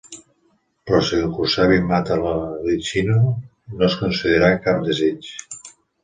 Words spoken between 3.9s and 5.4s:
concedirà cap desig.